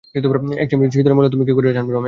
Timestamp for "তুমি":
1.31-1.43